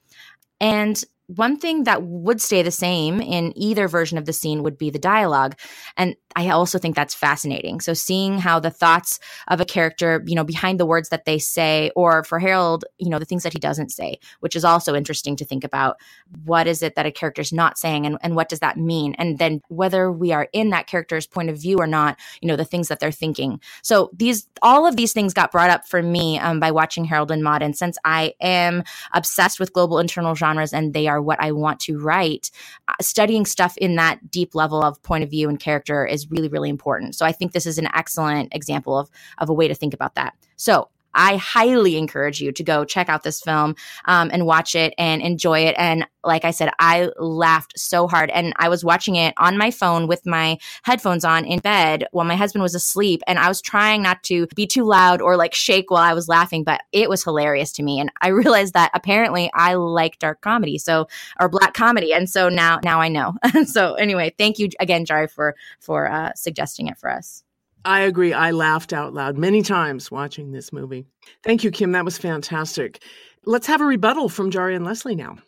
[0.61, 4.79] And one thing that would stay the same in either version of the scene would
[4.79, 5.57] be the dialogue.
[5.97, 7.81] And I also think that's fascinating.
[7.81, 11.39] So seeing how the thoughts of a character, you know, behind the words that they
[11.39, 14.95] say, or for Harold, you know, the things that he doesn't say, which is also
[14.95, 15.97] interesting to think about.
[16.45, 19.15] What is it that a character's not saying and, and what does that mean?
[19.15, 22.57] And then whether we are in that character's point of view or not, you know,
[22.57, 23.59] the things that they're thinking.
[23.83, 27.31] So these, all of these things got brought up for me um, by watching Harold
[27.31, 27.63] and Maude.
[27.63, 31.81] And since I am obsessed with global internal genres and they are what I want
[31.81, 32.51] to write,
[32.89, 36.49] uh, studying stuff in that deep level of point of view and character is really,
[36.49, 37.15] really important.
[37.15, 40.15] So I think this is an excellent example of, of a way to think about
[40.15, 40.35] that.
[40.57, 44.95] So I highly encourage you to go check out this film um, and watch it
[44.99, 45.75] and enjoy it.
[45.79, 48.31] And like I said, I laughed so hard.
[48.31, 52.27] And I was watching it on my phone with my headphones on in bed while
[52.27, 53.23] my husband was asleep.
[53.27, 56.29] And I was trying not to be too loud or like shake while I was
[56.29, 57.99] laughing, but it was hilarious to me.
[58.01, 60.79] And I realized that apparently I like dark comedy.
[60.79, 61.09] So,
[61.41, 62.13] or black comedy.
[62.13, 63.35] And so now, now I know.
[63.65, 67.45] so anyway, thank you again, Jarie, for, for uh, suggesting it for us.
[67.87, 68.33] I agree.
[68.33, 71.07] I laughed out loud many times watching this movie.
[71.45, 71.93] Thank you, Kim.
[71.93, 73.03] That was fantastic.
[73.45, 75.39] Let's have a rebuttal from Jarie and Leslie now.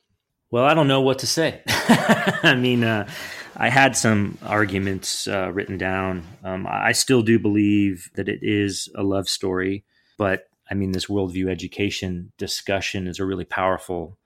[0.53, 1.63] Well, I don't know what to say.
[1.69, 3.09] I mean, uh,
[3.57, 6.23] I had some arguments uh, written down.
[6.45, 9.85] Um, I still do believe that it is a love story,
[10.17, 14.17] but I mean, this worldview education discussion is a really powerful,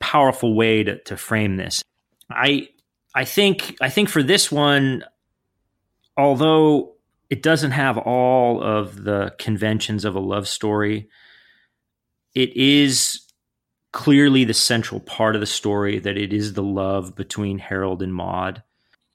[0.00, 1.82] powerful way to, to frame this.
[2.30, 2.68] I,
[3.14, 5.04] I think, I think for this one,
[6.16, 6.93] although
[7.30, 11.08] it doesn't have all of the conventions of a love story,
[12.34, 13.20] it is
[13.92, 18.12] clearly the central part of the story that it is the love between Harold and
[18.12, 18.62] Maude.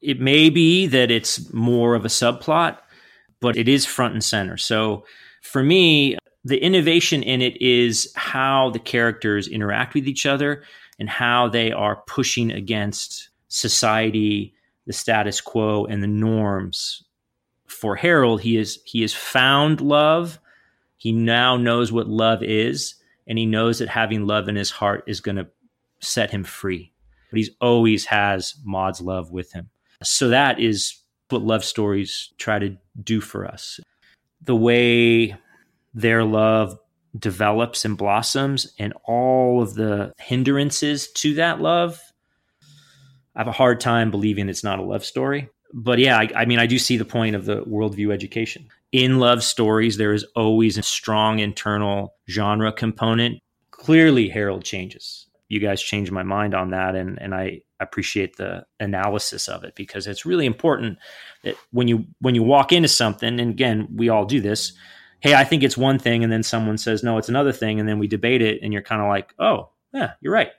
[0.02, 2.78] It may be that it's more of a subplot,
[3.42, 4.56] but it is front and center.
[4.56, 5.06] So
[5.42, 10.64] for me, the innovation in it is how the characters interact with each other
[10.98, 14.54] and how they are pushing against society,
[14.88, 17.04] the status quo, and the norms.
[17.70, 20.40] For Harold, he is he has found love.
[20.98, 22.96] He now knows what love is
[23.30, 25.48] and he knows that having love in his heart is going to
[26.02, 26.92] set him free.
[27.30, 29.70] But he's always has Maude's love with him.
[30.04, 30.98] So that is
[31.30, 33.80] what love stories try to do for us.
[34.42, 35.38] The way
[35.94, 36.78] their love
[37.18, 42.02] develops and blossoms and all of the hindrances to that love,
[43.36, 45.50] I have a hard time believing it's not a love story.
[45.74, 49.20] But yeah, I, I mean, I do see the point of the worldview education in
[49.20, 53.40] love stories, there is always a strong internal genre component.
[53.72, 55.28] Clearly, Harold changes.
[55.48, 59.74] You guys changed my mind on that, and and I appreciate the analysis of it
[59.74, 60.98] because it's really important
[61.44, 64.74] that when you when you walk into something, and again, we all do this.
[65.22, 67.88] Hey, I think it's one thing, and then someone says no, it's another thing, and
[67.88, 70.52] then we debate it, and you're kind of like, oh, yeah, you're right.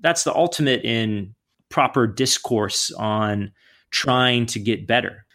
[0.00, 1.34] That's the ultimate in
[1.68, 3.52] proper discourse on
[3.96, 5.26] trying to get better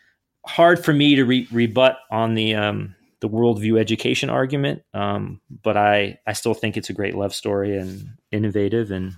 [0.45, 5.77] hard for me to re- rebut on the um, the worldview education argument, um, but
[5.77, 8.91] I I still think it's a great love story and innovative.
[8.91, 9.13] And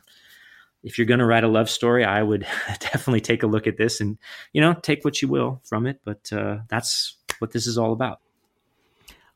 [0.83, 2.41] if you're going to write a love story, I would
[2.79, 4.17] definitely take a look at this and
[4.51, 6.01] you know take what you will from it.
[6.03, 8.19] But uh, that's what this is all about.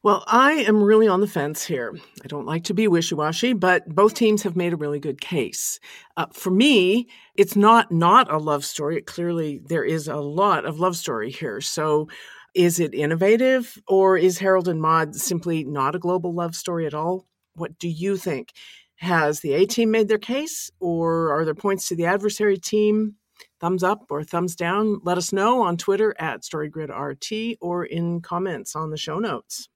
[0.07, 1.93] Well, I am really on the fence here.
[2.23, 5.19] I don't like to be wishy washy, but both teams have made a really good
[5.19, 5.81] case.
[6.15, 9.01] Uh, for me, it's not not a love story.
[9.01, 11.59] Clearly, there is a lot of love story here.
[11.59, 12.07] So,
[12.55, 16.93] is it innovative, or is Harold and Maude simply not a global love story at
[16.93, 17.27] all?
[17.55, 18.53] What do you think?
[18.95, 23.15] Has the A team made their case, or are there points to the adversary team?
[23.59, 25.01] Thumbs up or thumbs down?
[25.03, 29.67] Let us know on Twitter at StoryGridRT or in comments on the show notes.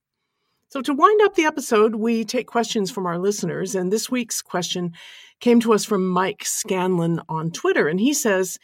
[0.71, 3.75] So, to wind up the episode, we take questions from our listeners.
[3.75, 4.93] And this week's question
[5.41, 7.89] came to us from Mike Scanlon on Twitter.
[7.89, 8.57] And he says,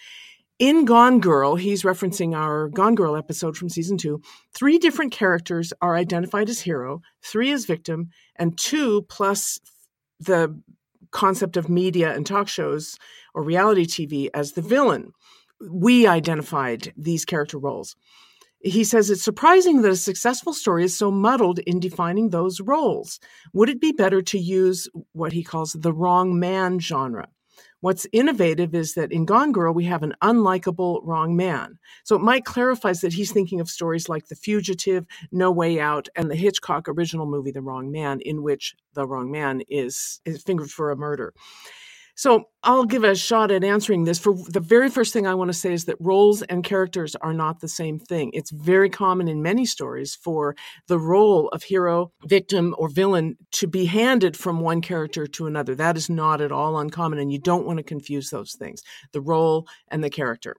[0.58, 4.22] in Gone Girl, he's referencing our Gone Girl episode from season two,
[4.54, 9.60] three different characters are identified as hero, three as victim, and two plus
[10.18, 10.58] the
[11.12, 12.98] concept of media and talk shows
[13.34, 15.12] or reality TV as the villain.
[15.60, 17.98] We identified these character roles.
[18.60, 23.20] He says it's surprising that a successful story is so muddled in defining those roles.
[23.54, 27.28] Would it be better to use what he calls the wrong man genre?
[27.80, 31.78] What's innovative is that in Gone Girl, we have an unlikable wrong man.
[32.04, 36.30] So Mike clarifies that he's thinking of stories like The Fugitive, No Way Out, and
[36.30, 40.72] the Hitchcock original movie, The Wrong Man, in which the wrong man is, is fingered
[40.72, 41.36] for a murder.
[42.18, 44.18] So I'll give a shot at answering this.
[44.18, 47.32] For the very first thing I want to say is that roles and characters are
[47.32, 48.32] not the same thing.
[48.34, 50.56] It's very common in many stories for
[50.88, 55.76] the role of hero, victim, or villain to be handed from one character to another.
[55.76, 59.22] That is not at all uncommon, and you don't want to confuse those things the
[59.22, 60.56] role and the character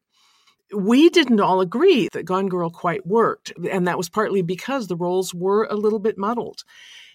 [0.77, 3.55] we didn't all agree that Gone Girl quite worked.
[3.71, 6.63] And that was partly because the roles were a little bit muddled.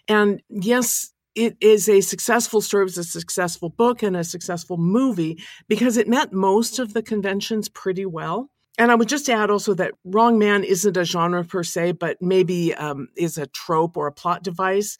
[0.07, 4.77] And yes, it is a successful story, it was a successful book and a successful
[4.77, 8.49] movie because it met most of the conventions pretty well.
[8.77, 12.21] And I would just add also that Wrong Man isn't a genre per se, but
[12.21, 14.97] maybe um, is a trope or a plot device.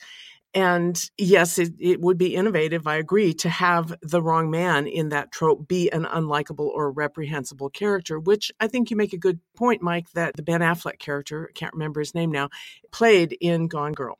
[0.55, 5.09] And yes, it, it would be innovative, I agree, to have the wrong man in
[5.09, 9.39] that trope be an unlikable or reprehensible character, which I think you make a good
[9.57, 12.49] point, Mike, that the Ben Affleck character, I can't remember his name now,
[12.91, 14.19] played in Gone Girl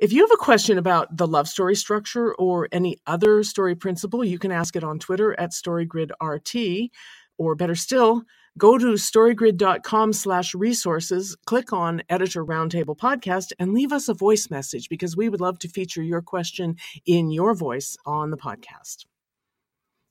[0.00, 4.24] If you have a question about the love story structure or any other story principle,
[4.24, 6.88] you can ask it on Twitter at StoryGridRT,
[7.36, 8.22] or better still,
[8.56, 14.48] go to storygrid.com slash resources, click on Editor Roundtable Podcast, and leave us a voice
[14.48, 19.04] message because we would love to feature your question in your voice on the podcast.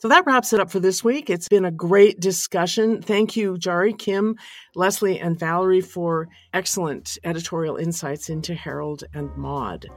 [0.02, 1.30] So that wraps it up for this week.
[1.30, 3.02] It's been a great discussion.
[3.02, 4.38] Thank you, Jarie, Kim,
[4.74, 9.88] Leslie, and Valerie for excellent editorial insights into Harold and Maude.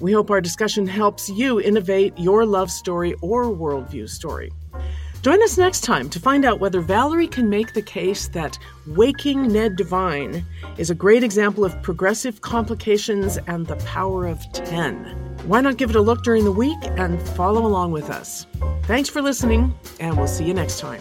[0.00, 4.50] We hope our discussion helps you innovate your love story or worldview story.
[5.24, 9.50] Join us next time to find out whether Valerie can make the case that Waking
[9.50, 10.44] Ned Devine
[10.76, 15.06] is a great example of progressive complications and the power of 10.
[15.46, 18.46] Why not give it a look during the week and follow along with us?
[18.82, 21.00] Thanks for listening, and we'll see you next time.